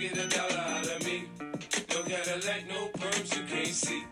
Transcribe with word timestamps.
get 0.00 0.16
a 0.16 0.26
dollar 0.28 0.60
out 0.60 0.88
of 0.88 1.04
me? 1.04 1.28
No 1.90 2.02
Cadillac, 2.04 2.64
no 2.68 2.88
perms, 2.98 3.36
you 3.36 3.44
can't 3.46 3.74
see. 3.74 4.02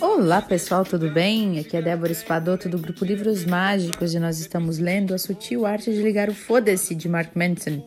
Olá 0.00 0.40
pessoal, 0.40 0.84
tudo 0.84 1.10
bem? 1.10 1.58
Aqui 1.58 1.76
é 1.76 1.82
Débora 1.82 2.12
Espadoto 2.12 2.68
do 2.68 2.78
grupo 2.78 3.04
Livros 3.04 3.44
Mágicos 3.44 4.14
e 4.14 4.20
nós 4.20 4.38
estamos 4.38 4.78
lendo 4.78 5.14
A 5.14 5.18
Sutil 5.18 5.66
Arte 5.66 5.92
de 5.92 6.00
Ligar 6.00 6.28
o 6.28 6.34
Foda-se 6.34 6.94
de 6.94 7.08
Mark 7.08 7.34
Manson, 7.34 7.84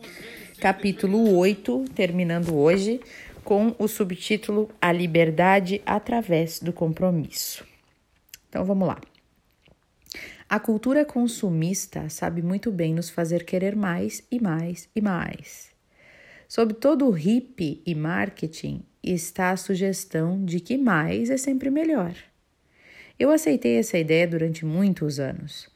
capítulo 0.60 1.36
8, 1.36 1.84
terminando 1.94 2.54
hoje 2.54 3.00
com 3.42 3.74
o 3.78 3.88
subtítulo 3.88 4.68
A 4.82 4.92
Liberdade 4.92 5.80
através 5.86 6.60
do 6.60 6.72
Compromisso. 6.72 7.64
Então 8.48 8.64
vamos 8.64 8.86
lá. 8.86 8.98
A 10.48 10.60
cultura 10.60 11.04
consumista 11.04 12.08
sabe 12.08 12.42
muito 12.42 12.70
bem 12.70 12.94
nos 12.94 13.08
fazer 13.08 13.44
querer 13.44 13.74
mais 13.74 14.22
e 14.30 14.40
mais 14.40 14.88
e 14.94 15.00
mais. 15.00 15.70
Sob 16.46 16.74
todo 16.74 17.06
o 17.06 17.10
hippie 17.10 17.82
e 17.86 17.94
marketing 17.94 18.84
está 19.02 19.50
a 19.50 19.56
sugestão 19.56 20.44
de 20.44 20.60
que 20.60 20.76
mais 20.76 21.30
é 21.30 21.36
sempre 21.36 21.70
melhor. 21.70 22.14
Eu 23.18 23.30
aceitei 23.30 23.78
essa 23.78 23.98
ideia 23.98 24.26
durante 24.26 24.64
muitos 24.64 25.18
anos. 25.18 25.68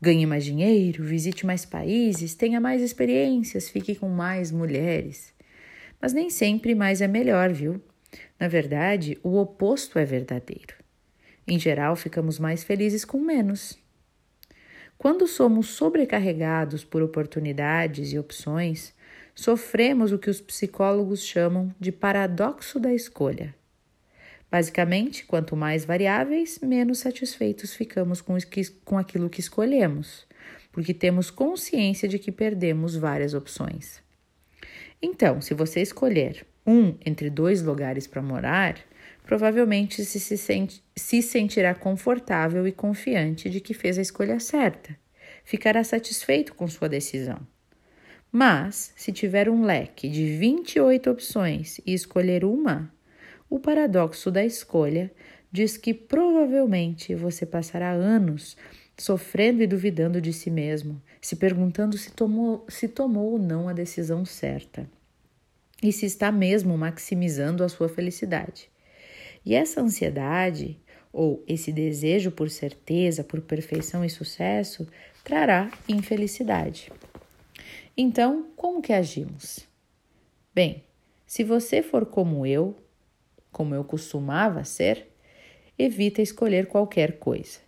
Ganhe 0.00 0.26
mais 0.26 0.44
dinheiro, 0.44 1.04
visite 1.04 1.46
mais 1.46 1.64
países, 1.64 2.34
tenha 2.34 2.60
mais 2.60 2.82
experiências, 2.82 3.70
fique 3.70 3.94
com 3.94 4.08
mais 4.08 4.50
mulheres. 4.50 5.32
Mas 6.00 6.12
nem 6.12 6.28
sempre 6.28 6.74
mais 6.74 7.00
é 7.00 7.08
melhor, 7.08 7.52
viu? 7.52 7.80
Na 8.38 8.48
verdade, 8.48 9.18
o 9.22 9.36
oposto 9.38 9.98
é 9.98 10.04
verdadeiro. 10.04 10.74
Em 11.46 11.58
geral, 11.58 11.96
ficamos 11.96 12.38
mais 12.38 12.64
felizes 12.64 13.04
com 13.04 13.20
menos. 13.20 13.78
Quando 14.98 15.26
somos 15.26 15.68
sobrecarregados 15.68 16.84
por 16.84 17.02
oportunidades 17.02 18.12
e 18.12 18.18
opções, 18.18 18.94
sofremos 19.34 20.12
o 20.12 20.18
que 20.18 20.30
os 20.30 20.40
psicólogos 20.40 21.22
chamam 21.24 21.74
de 21.78 21.92
paradoxo 21.92 22.80
da 22.80 22.92
escolha. 22.92 23.54
Basicamente, 24.50 25.26
quanto 25.26 25.56
mais 25.56 25.84
variáveis, 25.84 26.58
menos 26.62 27.00
satisfeitos 27.00 27.74
ficamos 27.74 28.22
com, 28.22 28.96
aquilo 28.96 29.28
que 29.28 29.40
escolhemos, 29.40 30.26
porque 30.72 30.94
temos 30.94 31.30
consciência 31.30 32.08
de 32.08 32.18
que 32.18 32.32
perdemos 32.32 32.96
várias 32.96 33.34
opções. 33.34 34.00
Então, 35.02 35.40
se 35.42 35.52
você 35.52 35.82
escolher 35.82 36.46
um 36.66 36.96
entre 37.04 37.28
dois 37.28 37.62
lugares 37.62 38.06
para 38.06 38.22
morar, 38.22 38.78
provavelmente 39.26 40.04
se, 40.04 40.18
se, 40.18 40.38
sente, 40.38 40.82
se 40.94 41.20
sentirá 41.20 41.74
confortável 41.74 42.66
e 42.66 42.72
confiante 42.72 43.50
de 43.50 43.60
que 43.60 43.74
fez 43.74 43.98
a 43.98 44.02
escolha 44.02 44.40
certa. 44.40 44.96
Ficará 45.44 45.84
satisfeito 45.84 46.54
com 46.54 46.66
sua 46.68 46.88
decisão. 46.88 47.38
Mas, 48.32 48.92
se 48.96 49.12
tiver 49.12 49.48
um 49.48 49.64
leque 49.64 50.08
de 50.08 50.36
28 50.36 51.10
opções 51.10 51.80
e 51.84 51.92
escolher 51.92 52.44
uma, 52.44 52.92
o 53.50 53.58
paradoxo 53.58 54.30
da 54.30 54.44
escolha 54.44 55.10
diz 55.50 55.76
que 55.76 55.92
provavelmente 55.92 57.14
você 57.14 57.44
passará 57.44 57.90
anos 57.90 58.56
sofrendo 58.96 59.62
e 59.62 59.66
duvidando 59.66 60.20
de 60.20 60.32
si 60.32 60.50
mesmo, 60.50 61.02
se 61.20 61.36
perguntando 61.36 61.98
se 61.98 62.12
tomou, 62.12 62.64
se 62.68 62.88
tomou 62.88 63.32
ou 63.32 63.38
não 63.38 63.68
a 63.68 63.72
decisão 63.72 64.24
certa 64.24 64.88
e 65.82 65.92
se 65.92 66.06
está 66.06 66.32
mesmo 66.32 66.76
maximizando 66.76 67.62
a 67.62 67.68
sua 67.68 67.88
felicidade. 67.88 68.70
E 69.46 69.54
essa 69.54 69.80
ansiedade, 69.80 70.76
ou 71.12 71.44
esse 71.46 71.70
desejo 71.70 72.32
por 72.32 72.50
certeza, 72.50 73.22
por 73.22 73.40
perfeição 73.40 74.04
e 74.04 74.10
sucesso, 74.10 74.88
trará 75.22 75.70
infelicidade. 75.88 76.92
Então, 77.96 78.48
como 78.56 78.82
que 78.82 78.92
agimos? 78.92 79.60
Bem, 80.52 80.82
se 81.24 81.44
você 81.44 81.80
for 81.80 82.04
como 82.04 82.44
eu, 82.44 82.76
como 83.52 83.72
eu 83.72 83.84
costumava 83.84 84.64
ser, 84.64 85.06
evita 85.78 86.20
escolher 86.20 86.66
qualquer 86.66 87.18
coisa. 87.18 87.60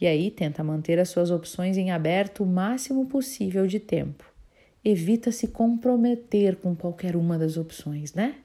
E 0.00 0.06
aí 0.06 0.30
tenta 0.30 0.64
manter 0.64 0.98
as 0.98 1.10
suas 1.10 1.30
opções 1.30 1.76
em 1.76 1.90
aberto 1.90 2.42
o 2.42 2.46
máximo 2.46 3.06
possível 3.06 3.66
de 3.66 3.78
tempo. 3.78 4.24
Evita 4.84 5.30
se 5.30 5.48
comprometer 5.48 6.56
com 6.56 6.74
qualquer 6.74 7.14
uma 7.14 7.38
das 7.38 7.56
opções, 7.56 8.14
né? 8.14 8.36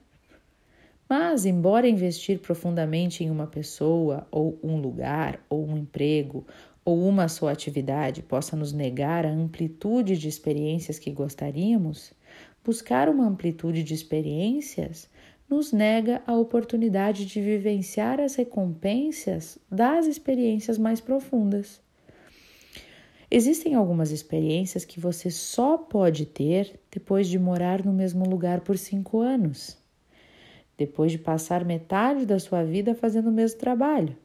Mas, 1.08 1.46
embora 1.46 1.88
investir 1.88 2.38
profundamente 2.38 3.24
em 3.24 3.30
uma 3.30 3.46
pessoa, 3.46 4.26
ou 4.30 4.58
um 4.62 4.76
lugar, 4.76 5.40
ou 5.48 5.66
um 5.66 5.76
emprego, 5.76 6.46
ou 6.84 7.06
uma 7.08 7.28
só 7.28 7.48
atividade 7.48 8.22
possa 8.22 8.54
nos 8.54 8.72
negar 8.72 9.24
a 9.24 9.30
amplitude 9.30 10.18
de 10.18 10.28
experiências 10.28 10.98
que 10.98 11.10
gostaríamos, 11.10 12.12
buscar 12.62 13.08
uma 13.08 13.26
amplitude 13.26 13.82
de 13.82 13.94
experiências 13.94 15.08
nos 15.48 15.72
nega 15.72 16.22
a 16.26 16.34
oportunidade 16.34 17.24
de 17.24 17.40
vivenciar 17.40 18.20
as 18.20 18.34
recompensas 18.34 19.58
das 19.70 20.06
experiências 20.06 20.76
mais 20.76 21.00
profundas. 21.00 21.80
Existem 23.30 23.74
algumas 23.74 24.10
experiências 24.10 24.84
que 24.84 25.00
você 25.00 25.30
só 25.30 25.78
pode 25.78 26.26
ter 26.26 26.78
depois 26.90 27.28
de 27.28 27.38
morar 27.38 27.84
no 27.84 27.92
mesmo 27.92 28.28
lugar 28.28 28.60
por 28.60 28.76
cinco 28.76 29.20
anos, 29.20 29.76
depois 30.78 31.12
de 31.12 31.18
passar 31.18 31.62
metade 31.62 32.24
da 32.24 32.38
sua 32.38 32.64
vida 32.64 32.94
fazendo 32.94 33.28
o 33.28 33.32
mesmo 33.32 33.58
trabalho 33.58 34.16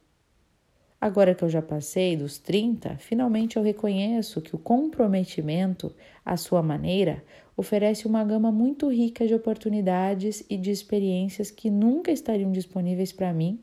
Agora 1.03 1.35
que 1.35 1.43
eu 1.43 1.49
já 1.49 1.61
passei 1.61 2.15
dos 2.15 2.37
30, 2.37 2.95
finalmente 2.97 3.57
eu 3.57 3.61
reconheço 3.61 4.39
que 4.39 4.55
o 4.55 4.57
comprometimento, 4.57 5.93
à 6.23 6.37
sua 6.37 6.63
maneira, 6.63 7.21
oferece 7.57 8.07
uma 8.07 8.23
gama 8.23 8.53
muito 8.53 8.87
rica 8.87 9.27
de 9.27 9.35
oportunidades 9.35 10.45
e 10.49 10.55
de 10.55 10.71
experiências 10.71 11.51
que 11.51 11.69
nunca 11.69 12.09
estariam 12.09 12.53
disponíveis 12.53 13.11
para 13.11 13.33
mim, 13.33 13.59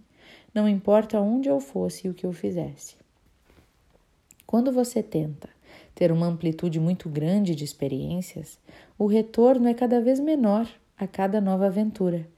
não 0.53 0.69
importa 0.69 1.19
onde 1.19 1.49
eu 1.49 1.61
fosse 1.61 2.07
e 2.07 2.11
o 2.11 2.15
que 2.15 2.27
eu 2.27 2.33
fizesse. 2.35 2.95
Quando 4.47 4.71
você 4.71 5.03
tenta 5.03 5.49
ter 5.95 6.13
uma 6.13 6.27
amplitude 6.27 6.79
muito 6.79 7.09
grande 7.09 7.55
de 7.55 7.65
experiências, 7.65 8.59
o 8.99 9.07
retorno 9.07 9.67
é 9.67 9.73
cada 9.73 9.99
vez 9.99 10.21
menor 10.21 10.69
a 10.95 11.07
cada 11.07 11.41
nova 11.41 11.69
aventura, 11.69 12.29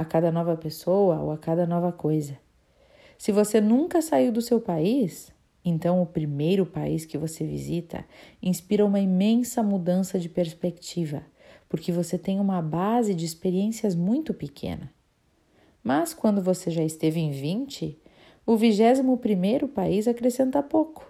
a 0.00 0.04
cada 0.04 0.32
nova 0.32 0.56
pessoa 0.56 1.20
ou 1.20 1.30
a 1.30 1.36
cada 1.36 1.66
nova 1.66 1.92
coisa. 1.92 2.38
Se 3.18 3.30
você 3.30 3.60
nunca 3.60 4.00
saiu 4.00 4.32
do 4.32 4.40
seu 4.40 4.58
país, 4.58 5.30
então 5.62 6.00
o 6.00 6.06
primeiro 6.06 6.64
país 6.64 7.04
que 7.04 7.18
você 7.18 7.44
visita 7.44 8.06
inspira 8.42 8.86
uma 8.86 8.98
imensa 8.98 9.62
mudança 9.62 10.18
de 10.18 10.26
perspectiva, 10.26 11.22
porque 11.68 11.92
você 11.92 12.16
tem 12.16 12.40
uma 12.40 12.62
base 12.62 13.12
de 13.12 13.26
experiências 13.26 13.94
muito 13.94 14.32
pequena. 14.32 14.90
Mas 15.84 16.14
quando 16.14 16.42
você 16.42 16.70
já 16.70 16.82
esteve 16.82 17.20
em 17.20 17.30
20, 17.30 18.00
o 18.46 18.56
vigésimo 18.56 19.18
primeiro 19.18 19.68
país 19.68 20.08
acrescenta 20.08 20.62
pouco. 20.62 21.06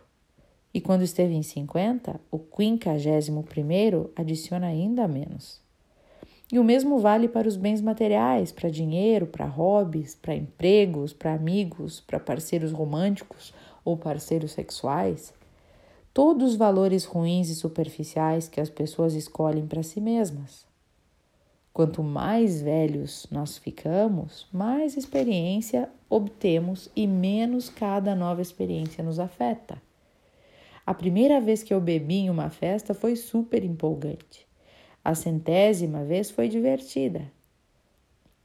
E 0.74 0.80
quando 0.80 1.02
esteve 1.02 1.34
em 1.34 1.44
50, 1.44 2.20
o 2.28 2.40
quinquagésimo 2.40 3.44
primeiro 3.44 4.12
adiciona 4.16 4.66
ainda 4.66 5.06
menos. 5.06 5.62
E 6.52 6.58
o 6.58 6.64
mesmo 6.64 6.98
vale 6.98 7.28
para 7.28 7.46
os 7.46 7.56
bens 7.56 7.80
materiais, 7.80 8.50
para 8.50 8.68
dinheiro, 8.68 9.26
para 9.26 9.46
hobbies, 9.46 10.16
para 10.16 10.34
empregos, 10.34 11.12
para 11.12 11.34
amigos, 11.34 12.00
para 12.00 12.18
parceiros 12.18 12.72
românticos 12.72 13.54
ou 13.84 13.96
parceiros 13.96 14.50
sexuais. 14.50 15.32
Todos 16.12 16.52
os 16.52 16.56
valores 16.56 17.04
ruins 17.04 17.48
e 17.50 17.54
superficiais 17.54 18.48
que 18.48 18.60
as 18.60 18.68
pessoas 18.68 19.14
escolhem 19.14 19.64
para 19.64 19.84
si 19.84 20.00
mesmas. 20.00 20.66
Quanto 21.72 22.02
mais 22.02 22.60
velhos 22.60 23.28
nós 23.30 23.56
ficamos, 23.56 24.48
mais 24.52 24.96
experiência 24.96 25.88
obtemos 26.08 26.90
e 26.96 27.06
menos 27.06 27.68
cada 27.68 28.12
nova 28.16 28.42
experiência 28.42 29.04
nos 29.04 29.20
afeta. 29.20 29.80
A 30.84 30.92
primeira 30.92 31.40
vez 31.40 31.62
que 31.62 31.72
eu 31.72 31.80
bebi 31.80 32.16
em 32.16 32.30
uma 32.30 32.50
festa 32.50 32.92
foi 32.92 33.14
super 33.14 33.64
empolgante. 33.64 34.49
A 35.02 35.14
centésima 35.14 36.04
vez 36.04 36.30
foi 36.30 36.48
divertida. 36.48 37.32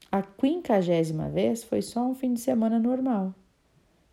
A 0.09 0.21
quinquagésima 0.21 1.27
vez 1.27 1.63
foi 1.63 1.81
só 1.81 2.07
um 2.07 2.15
fim 2.15 2.33
de 2.33 2.39
semana 2.39 2.79
normal. 2.79 3.35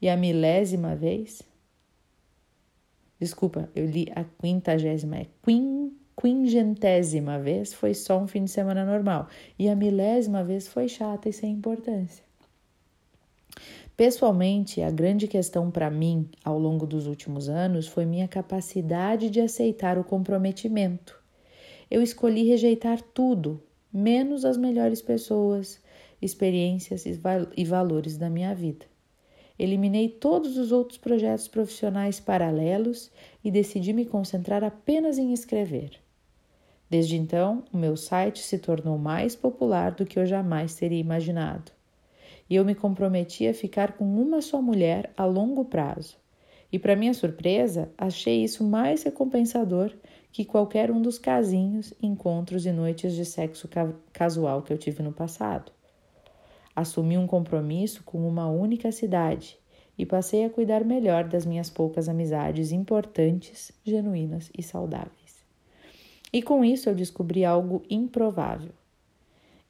E 0.01 0.09
a 0.09 0.17
milésima 0.17 0.97
vez. 0.97 1.43
Desculpa, 3.21 3.71
eu 3.77 3.87
li 3.87 4.11
a 4.17 4.25
quintagésima, 4.25 5.19
é 5.19 5.27
quin, 5.45 5.93
quingentésima 6.21 7.39
vez 7.39 7.73
foi 7.73 7.95
só 7.95 8.19
um 8.19 8.27
fim 8.27 8.43
de 8.43 8.51
semana 8.51 8.85
normal. 8.85 9.29
E 9.57 9.69
a 9.69 9.77
milésima 9.77 10.43
vez 10.43 10.67
foi 10.67 10.89
chata 10.89 11.29
e 11.29 11.33
sem 11.33 11.53
importância. 11.53 12.25
Pessoalmente, 13.97 14.83
a 14.83 14.91
grande 14.91 15.29
questão 15.29 15.71
para 15.71 15.89
mim 15.89 16.29
ao 16.43 16.59
longo 16.59 16.85
dos 16.89 17.07
últimos 17.07 17.49
anos 17.49 17.87
foi 17.87 18.05
minha 18.05 18.27
capacidade 18.27 19.31
de 19.31 19.41
aceitar 19.41 19.97
o 19.97 20.03
comprometimento 20.03 21.22
eu 21.93 22.01
escolhi 22.01 22.45
rejeitar 22.45 23.03
tudo, 23.03 23.63
menos 23.93 24.47
as 24.47 24.57
melhores 24.57 25.03
pessoas, 25.03 25.79
experiências 26.23 27.05
e 27.05 27.65
valores 27.67 28.17
da 28.17 28.31
minha 28.31 28.55
vida. 28.55 28.87
Eliminei 29.59 30.09
todos 30.09 30.57
os 30.57 30.73
outros 30.73 30.97
projetos 30.97 31.49
profissionais 31.49 32.19
paralelos 32.19 33.11
e 33.45 33.51
decidi 33.51 33.93
me 33.93 34.07
concentrar 34.07 34.65
apenas 34.65 35.19
em 35.19 35.35
escrever. 35.35 36.01
Desde 36.89 37.19
então, 37.19 37.63
o 37.71 37.77
meu 37.77 37.95
site 37.95 38.39
se 38.39 38.59
tornou 38.59 38.97
mais 38.97 39.37
popular 39.37 39.93
do 39.93 40.07
que 40.07 40.19
eu 40.19 40.25
jamais 40.25 40.75
teria 40.75 40.99
imaginado. 40.99 41.71
E 42.49 42.57
eu 42.57 42.65
me 42.65 42.75
comprometi 42.75 43.47
a 43.47 43.53
ficar 43.53 43.99
com 43.99 44.07
uma 44.07 44.41
só 44.41 44.63
mulher 44.63 45.13
a 45.15 45.27
longo 45.27 45.67
prazo. 45.67 46.17
E, 46.73 46.79
para 46.79 46.97
minha 46.97 47.13
surpresa, 47.13 47.93
achei 47.99 48.43
isso 48.43 48.65
mais 48.65 49.03
recompensador 49.03 49.93
que 50.33 50.47
qualquer 50.47 50.91
um 50.91 51.03
dos 51.03 51.19
casinhos, 51.19 51.93
encontros 52.03 52.65
e 52.65 52.73
noites 52.73 53.15
de 53.15 53.25
sexo 53.25 53.69
ca 53.69 53.93
casual 54.13 54.63
que 54.63 54.73
eu 54.73 54.79
tive 54.79 55.03
no 55.03 55.13
passado. 55.13 55.71
Assumi 56.75 57.19
um 57.19 57.27
compromisso 57.27 58.03
com 58.03 58.27
uma 58.27 58.49
única 58.49 58.91
cidade 58.91 59.59
e 59.97 60.07
passei 60.07 60.45
a 60.45 60.51
cuidar 60.51 60.85
melhor 60.85 61.29
das 61.29 61.45
minhas 61.45 61.69
poucas 61.69 62.09
amizades 62.09 62.73
importantes, 62.73 63.71
genuínas 63.85 64.51
e 64.57 64.63
saudáveis. 64.63 65.45
E 66.33 66.41
com 66.41 66.65
isso 66.65 66.89
eu 66.89 66.95
descobri 66.95 67.45
algo 67.45 67.83
improvável. 67.91 68.73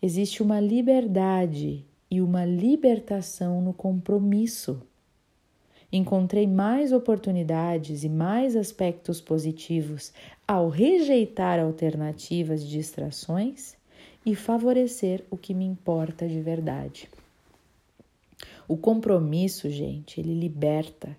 Existe 0.00 0.44
uma 0.44 0.60
liberdade 0.60 1.84
e 2.08 2.20
uma 2.20 2.44
libertação 2.44 3.60
no 3.60 3.72
compromisso. 3.72 4.80
Encontrei 5.92 6.46
mais 6.46 6.90
oportunidades 6.90 8.02
e 8.02 8.08
mais 8.08 8.56
aspectos 8.56 9.20
positivos 9.20 10.10
ao 10.48 10.70
rejeitar 10.70 11.60
alternativas 11.60 12.64
de 12.64 12.70
distrações 12.70 13.76
e 14.24 14.34
favorecer 14.34 15.22
o 15.30 15.36
que 15.36 15.52
me 15.52 15.66
importa 15.66 16.26
de 16.26 16.40
verdade. 16.40 17.10
O 18.66 18.76
compromisso, 18.76 19.68
gente, 19.68 20.18
ele 20.18 20.32
liberta, 20.32 21.14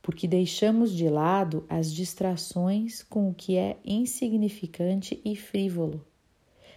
porque 0.00 0.28
deixamos 0.28 0.92
de 0.92 1.08
lado 1.08 1.64
as 1.68 1.92
distrações 1.92 3.02
com 3.02 3.30
o 3.30 3.34
que 3.34 3.56
é 3.56 3.78
insignificante 3.84 5.20
e 5.24 5.34
frívolo. 5.34 6.00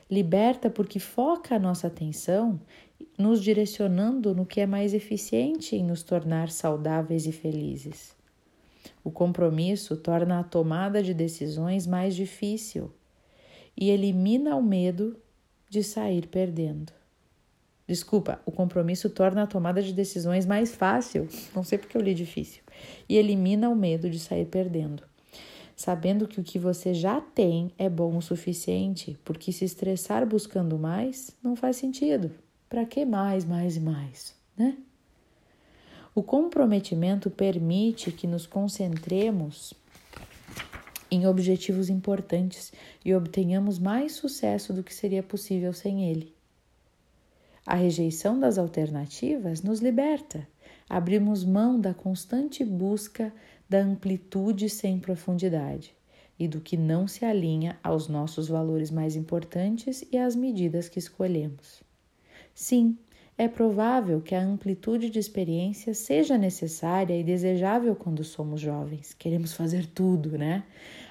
Liberta 0.10 0.70
porque 0.70 1.00
foca 1.00 1.56
a 1.56 1.60
nossa 1.60 1.88
atenção 1.88 2.60
nos 3.18 3.42
direcionando 3.42 4.34
no 4.34 4.46
que 4.46 4.62
é 4.62 4.66
mais 4.66 4.94
eficiente 4.94 5.76
em 5.76 5.84
nos 5.84 6.02
tornar 6.02 6.50
saudáveis 6.50 7.26
e 7.26 7.32
felizes. 7.32 8.16
O 9.04 9.12
compromisso 9.12 9.98
torna 9.98 10.40
a 10.40 10.44
tomada 10.44 11.04
de 11.04 11.14
decisões 11.14 11.86
mais 11.86 12.16
difícil 12.16 12.92
e 13.76 13.90
elimina 13.90 14.56
o 14.56 14.64
medo 14.64 15.18
de 15.70 15.84
sair 15.84 16.28
perdendo. 16.28 16.94
Desculpa, 17.88 18.42
o 18.46 18.52
compromisso 18.52 19.10
torna 19.10 19.44
a 19.44 19.48
tomada 19.48 19.82
de 19.82 19.94
decisões 19.94 20.46
mais 20.46 20.76
fácil, 20.76 21.28
não 21.56 21.64
sei 21.64 21.78
porque 21.78 21.96
eu 21.96 22.02
li 22.02 22.14
difícil, 22.14 22.62
e 23.08 23.16
elimina 23.16 23.70
o 23.70 23.76
medo 23.76 24.10
de 24.10 24.20
sair 24.20 24.46
perdendo. 24.46 25.04
Sabendo 25.78 26.28
que 26.28 26.42
o 26.42 26.44
que 26.44 26.58
você 26.58 26.92
já 26.92 27.22
tem 27.22 27.72
é 27.78 27.88
bom 27.88 28.18
o 28.18 28.22
suficiente, 28.22 29.16
porque 29.24 29.52
se 29.52 29.64
estressar 29.64 30.26
buscando 30.26 30.76
mais 30.80 31.38
não 31.42 31.56
faz 31.56 31.76
sentido. 31.76 32.32
Para 32.68 32.84
que 32.84 33.06
mais, 33.06 33.46
mais 33.46 33.78
e 33.78 33.80
mais, 33.80 34.36
né? 34.58 34.76
O 36.16 36.24
comprometimento 36.24 37.30
permite 37.30 38.12
que 38.12 38.26
nos 38.26 38.48
concentremos 38.48 39.72
em 41.12 41.28
objetivos 41.28 41.90
importantes 41.92 42.74
e 43.06 43.14
obtenhamos 43.14 43.78
mais 43.78 44.14
sucesso 44.14 44.74
do 44.74 44.82
que 44.82 44.94
seria 44.94 45.22
possível 45.22 45.72
sem 45.74 46.10
ele. 46.10 46.34
A 47.64 47.76
rejeição 47.76 48.40
das 48.40 48.58
alternativas 48.58 49.62
nos 49.62 49.80
liberta. 49.80 50.48
Abrimos 50.90 51.44
mão 51.44 51.80
da 51.80 51.94
constante 51.94 52.66
busca 52.66 53.32
da 53.70 53.80
amplitude 53.80 54.70
sem 54.70 55.00
profundidade 55.00 55.96
e 56.40 56.48
do 56.48 56.62
que 56.62 56.78
não 56.78 57.08
se 57.08 57.26
alinha 57.26 57.78
aos 57.84 58.08
nossos 58.08 58.48
valores 58.48 58.92
mais 58.92 59.16
importantes 59.16 60.04
e 60.12 60.18
às 60.18 60.36
medidas 60.36 60.88
que 60.88 61.00
escolhemos. 61.00 61.82
Sim, 62.54 62.98
é 63.38 63.48
provável 63.48 64.20
que 64.20 64.34
a 64.34 64.42
amplitude 64.42 65.12
de 65.12 65.20
experiência 65.20 65.94
seja 65.94 66.38
necessária 66.40 67.16
e 67.16 67.24
desejável 67.24 67.96
quando 67.96 68.24
somos 68.24 68.60
jovens. 68.60 69.14
Queremos 69.14 69.54
fazer 69.54 69.86
tudo, 69.86 70.38
né? 70.40 70.64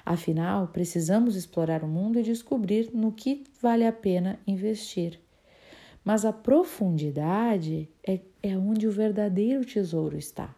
Afinal, 0.05 0.67
precisamos 0.67 1.37
explorar 1.37 1.83
o 1.83 1.87
mundo 1.87 2.19
e 2.19 2.23
descobrir 2.23 2.89
no 2.93 3.13
que 3.13 3.45
vale 3.61 3.85
a 3.85 3.93
pena 3.93 4.39
investir. 4.45 5.19
Mas 6.03 6.25
a 6.25 6.33
profundidade 6.33 7.89
é, 8.05 8.19
é 8.43 8.57
onde 8.57 8.87
o 8.87 8.91
verdadeiro 8.91 9.63
tesouro 9.63 10.17
está. 10.17 10.56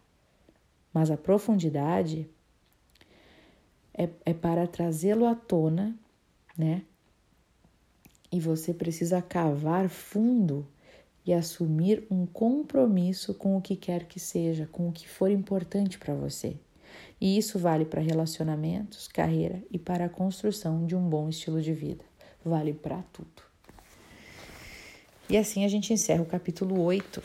Mas 0.93 1.11
a 1.11 1.17
profundidade 1.17 2.29
é, 3.93 4.09
é 4.25 4.33
para 4.33 4.65
trazê-lo 4.67 5.25
à 5.25 5.35
tona, 5.35 5.95
né? 6.57 6.83
E 8.31 8.39
você 8.39 8.73
precisa 8.73 9.21
cavar 9.21 9.89
fundo 9.89 10.67
e 11.25 11.33
assumir 11.33 12.05
um 12.09 12.25
compromisso 12.25 13.33
com 13.33 13.57
o 13.57 13.61
que 13.61 13.75
quer 13.75 14.05
que 14.05 14.19
seja, 14.19 14.67
com 14.71 14.87
o 14.87 14.91
que 14.91 15.07
for 15.07 15.29
importante 15.29 15.97
para 15.97 16.13
você. 16.13 16.57
E 17.19 17.37
isso 17.37 17.59
vale 17.59 17.85
para 17.85 18.01
relacionamentos, 18.01 19.07
carreira 19.07 19.61
e 19.71 19.77
para 19.77 20.05
a 20.05 20.09
construção 20.09 20.85
de 20.85 20.95
um 20.95 21.09
bom 21.09 21.27
estilo 21.29 21.61
de 21.61 21.73
vida. 21.73 22.03
Vale 22.43 22.73
para 22.73 23.01
tudo. 23.13 23.43
E 25.29 25.37
assim 25.37 25.65
a 25.65 25.67
gente 25.67 25.93
encerra 25.93 26.21
o 26.23 26.25
capítulo 26.25 26.81
8. 26.81 27.21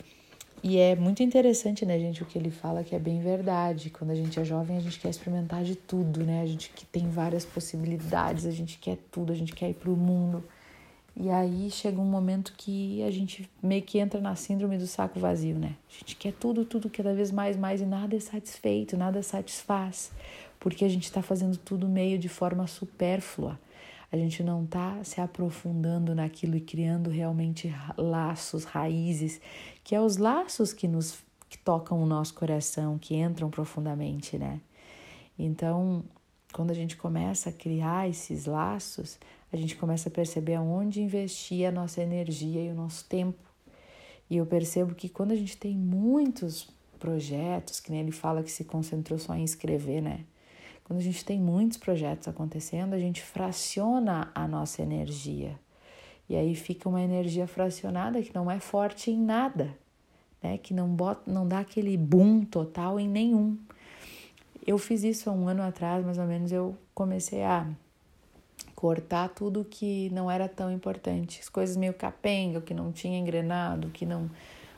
E 0.63 0.77
é 0.77 0.95
muito 0.95 1.21
interessante, 1.21 1.85
né, 1.85 1.99
gente, 1.99 2.23
o 2.23 2.25
que 2.25 2.37
ele 2.37 2.49
fala 2.49 2.83
que 2.83 2.95
é 2.95 2.99
bem 2.99 3.21
verdade. 3.21 3.89
Quando 3.89 4.11
a 4.11 4.15
gente 4.15 4.39
é 4.39 4.43
jovem, 4.43 4.77
a 4.77 4.79
gente 4.79 4.99
quer 4.99 5.09
experimentar 5.09 5.63
de 5.63 5.75
tudo, 5.75 6.23
né? 6.23 6.41
A 6.41 6.45
gente 6.45 6.71
que 6.71 6.85
tem 6.85 7.07
várias 7.09 7.45
possibilidades, 7.45 8.45
a 8.45 8.51
gente 8.51 8.79
quer 8.79 8.97
tudo, 9.11 9.31
a 9.31 9.35
gente 9.35 9.53
quer 9.53 9.69
ir 9.69 9.75
para 9.75 9.91
o 9.91 9.95
mundo. 9.95 10.43
E 11.17 11.29
aí 11.29 11.71
chega 11.71 12.01
um 12.01 12.05
momento 12.05 12.53
que 12.57 13.01
a 13.03 13.09
gente 13.09 13.49
meio 13.63 13.81
que 13.81 13.99
entra 13.99 14.19
na 14.19 14.35
síndrome 14.35 14.77
do 14.77 14.85
saco 14.85 15.17
vazio, 15.17 15.55
né? 15.55 15.75
A 15.89 15.99
gente 15.99 16.15
quer 16.15 16.33
tudo, 16.33 16.65
tudo 16.65 16.89
cada 16.89 17.13
vez 17.13 17.31
mais, 17.31 17.55
mais 17.55 17.79
e 17.79 17.85
nada 17.85 18.15
é 18.15 18.19
satisfeito, 18.19 18.97
nada 18.97 19.23
satisfaz, 19.23 20.11
porque 20.59 20.83
a 20.83 20.89
gente 20.89 21.05
está 21.05 21.21
fazendo 21.21 21.55
tudo 21.57 21.87
meio 21.87 22.19
de 22.19 22.27
forma 22.27 22.67
supérflua. 22.67 23.57
A 24.11 24.17
gente 24.17 24.43
não 24.43 24.63
está 24.63 25.03
se 25.03 25.19
aprofundando 25.19 26.13
naquilo 26.13 26.55
e 26.55 26.61
criando 26.61 27.09
realmente 27.09 27.73
laços, 27.97 28.63
raízes, 28.63 29.41
que 29.83 29.95
é 29.95 30.01
os 30.01 30.17
laços 30.17 30.71
que 30.71 30.87
nos 30.87 31.23
que 31.47 31.57
tocam 31.57 32.01
o 32.01 32.05
nosso 32.05 32.33
coração, 32.33 32.97
que 32.97 33.15
entram 33.15 33.49
profundamente, 33.49 34.37
né? 34.37 34.59
Então, 35.37 36.03
quando 36.51 36.71
a 36.71 36.73
gente 36.73 36.97
começa 36.97 37.49
a 37.49 37.53
criar 37.53 38.09
esses 38.09 38.45
laços, 38.45 39.19
a 39.51 39.57
gente 39.57 39.75
começa 39.75 40.09
a 40.09 40.11
perceber 40.11 40.55
aonde 40.55 41.01
investir 41.01 41.67
a 41.67 41.71
nossa 41.71 42.01
energia 42.01 42.61
e 42.61 42.69
o 42.71 42.75
nosso 42.75 43.05
tempo. 43.05 43.39
E 44.29 44.37
eu 44.37 44.45
percebo 44.45 44.95
que 44.95 45.07
quando 45.07 45.31
a 45.31 45.35
gente 45.35 45.55
tem 45.55 45.77
muitos 45.77 46.69
projetos, 46.99 47.79
que 47.79 47.91
nem 47.91 48.01
ele 48.01 48.11
fala 48.11 48.41
que 48.41 48.51
se 48.51 48.63
concentrou 48.63 49.19
só 49.19 49.35
em 49.35 49.43
escrever, 49.43 50.01
né? 50.01 50.25
Quando 50.85 50.99
a 50.99 51.01
gente 51.01 51.25
tem 51.25 51.39
muitos 51.39 51.79
projetos 51.79 52.27
acontecendo, 52.27 52.93
a 52.93 52.99
gente 52.99 53.21
fraciona 53.21 54.31
a 54.35 54.47
nossa 54.47 54.83
energia. 54.83 55.59
E 56.29 56.35
aí 56.35 56.55
fica 56.55 56.87
uma 56.87 57.01
energia 57.01 57.47
fracionada 57.47 58.21
que 58.21 58.33
não 58.33 58.49
é 58.49 58.59
forte 58.59 59.09
em 59.09 59.19
nada, 59.19 59.75
né? 60.41 60.59
Que 60.59 60.73
não 60.73 60.87
bota, 60.87 61.29
não 61.29 61.47
dá 61.47 61.59
aquele 61.59 61.97
boom 61.97 62.45
total 62.45 62.99
em 62.99 63.09
nenhum. 63.09 63.57
Eu 64.65 64.77
fiz 64.77 65.03
isso 65.03 65.27
há 65.27 65.33
um 65.33 65.47
ano 65.47 65.63
atrás, 65.63 66.05
mais 66.05 66.19
ou 66.19 66.25
menos, 66.25 66.51
eu 66.51 66.77
comecei 66.93 67.43
a 67.43 67.67
cortar 68.75 69.29
tudo 69.29 69.65
que 69.65 70.09
não 70.11 70.29
era 70.29 70.47
tão 70.47 70.71
importante, 70.71 71.39
as 71.41 71.49
coisas 71.49 71.75
meio 71.75 71.93
capenga, 71.93 72.59
o 72.59 72.61
que 72.61 72.73
não 72.73 72.91
tinha 72.91 73.17
engrenado, 73.17 73.87
o 73.87 73.91
que 73.91 74.05
não 74.05 74.29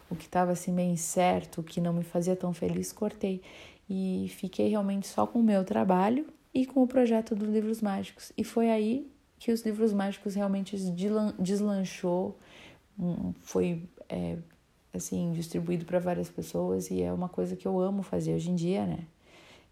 o 0.09 0.15
que 0.15 0.23
estava 0.23 0.53
assim 0.53 0.71
meio 0.71 0.91
incerto, 0.91 1.59
o 1.59 1.63
que 1.63 1.81
não 1.81 1.91
me 1.91 2.03
fazia 2.03 2.33
tão 2.33 2.53
feliz, 2.53 2.93
cortei 2.93 3.41
e 3.89 4.27
fiquei 4.35 4.69
realmente 4.69 5.07
só 5.07 5.25
com 5.25 5.39
o 5.39 5.43
meu 5.43 5.63
trabalho 5.63 6.27
e 6.53 6.65
com 6.65 6.83
o 6.83 6.87
projeto 6.87 7.35
dos 7.35 7.47
livros 7.47 7.81
mágicos. 7.81 8.31
E 8.37 8.43
foi 8.43 8.69
aí 8.69 9.09
que 9.39 9.51
os 9.51 9.61
livros 9.61 9.93
mágicos 9.93 10.35
realmente 10.35 10.75
deslanchou, 11.39 12.37
foi 13.41 13.83
é, 14.09 14.37
assim 14.93 15.31
distribuído 15.31 15.85
para 15.85 15.99
várias 15.99 16.29
pessoas 16.29 16.89
e 16.89 17.01
é 17.01 17.13
uma 17.13 17.29
coisa 17.29 17.55
que 17.55 17.67
eu 17.67 17.79
amo 17.79 18.01
fazer 18.01 18.33
hoje 18.33 18.49
em 18.49 18.55
dia, 18.55 18.85
né? 18.85 18.99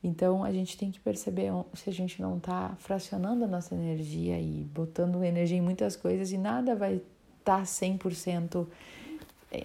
Então 0.03 0.43
a 0.43 0.51
gente 0.51 0.77
tem 0.77 0.91
que 0.91 0.99
perceber 0.99 1.51
se 1.73 1.89
a 1.89 1.93
gente 1.93 2.21
não 2.21 2.37
está 2.37 2.75
fracionando 2.77 3.43
a 3.43 3.47
nossa 3.47 3.73
energia 3.73 4.39
e 4.39 4.63
botando 4.71 5.23
energia 5.23 5.57
em 5.57 5.61
muitas 5.61 5.95
coisas 5.95 6.31
e 6.31 6.37
nada 6.37 6.75
vai 6.75 7.01
estar 7.39 7.57
tá 7.57 7.63
100% 7.63 8.67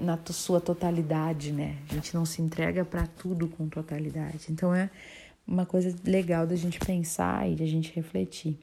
na 0.00 0.18
sua 0.32 0.60
totalidade, 0.60 1.52
né? 1.52 1.78
A 1.90 1.94
gente 1.94 2.14
não 2.14 2.24
se 2.24 2.40
entrega 2.40 2.84
para 2.84 3.06
tudo 3.06 3.48
com 3.48 3.68
totalidade. 3.68 4.46
Então 4.50 4.74
é 4.74 4.90
uma 5.46 5.66
coisa 5.66 5.94
legal 6.04 6.46
da 6.46 6.54
gente 6.54 6.78
pensar 6.78 7.50
e 7.50 7.56
da 7.56 7.66
gente 7.66 7.92
refletir 7.92 8.58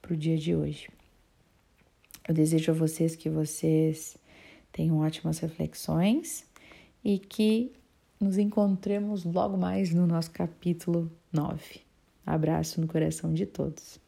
para 0.00 0.12
o 0.12 0.16
dia 0.16 0.36
de 0.36 0.54
hoje. 0.54 0.88
Eu 2.26 2.34
desejo 2.34 2.72
a 2.72 2.74
vocês 2.74 3.14
que 3.14 3.28
vocês 3.28 4.16
tenham 4.72 4.98
ótimas 4.98 5.38
reflexões 5.38 6.44
e 7.04 7.18
que 7.18 7.72
nos 8.20 8.38
encontremos 8.38 9.24
logo 9.24 9.56
mais 9.56 9.92
no 9.92 10.06
nosso 10.06 10.30
capítulo 10.30 11.10
9. 11.32 11.80
Abraço 12.24 12.80
no 12.80 12.86
coração 12.86 13.34
de 13.34 13.46
todos. 13.46 14.00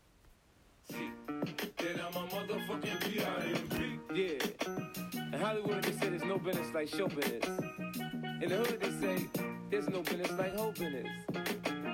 Hollywood, 5.39 5.83
they 5.83 5.93
say 5.93 6.09
there's 6.09 6.25
no 6.25 6.39
business 6.39 6.73
like 6.75 6.89
show 6.89 7.09
business. 7.09 7.45
In 8.43 8.49
the 8.49 8.57
hood, 8.57 8.81
they 8.81 8.91
say 8.91 9.29
there's 9.71 9.89
no 9.89 10.03
business 10.03 10.31
like 10.33 10.57
hope 10.57 10.79
business. 10.79 11.09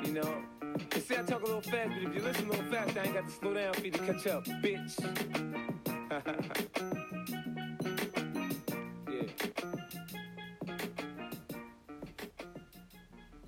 You 0.05 0.13
know? 0.15 0.43
They 0.91 1.01
say 1.01 1.19
I 1.19 1.23
talk 1.23 1.43
a 1.43 1.47
little 1.47 1.61
fast, 1.61 1.91
but 1.95 2.03
if 2.03 2.15
you 2.15 2.23
listen 2.23 2.47
a 2.47 2.51
little 2.51 2.65
fast, 2.67 2.97
I 2.97 3.05
ain't 3.05 3.15
got 3.15 3.29
to 3.29 3.35
slow 3.35 3.55
down 3.55 3.75
for 3.75 3.85
you 3.85 3.91
to 3.93 3.99
catch 3.99 4.27
up, 4.27 4.45
bitch. 4.47 4.97